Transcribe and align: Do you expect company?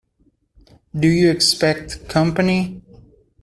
Do 0.99 1.07
you 1.07 1.29
expect 1.29 2.09
company? 2.09 2.81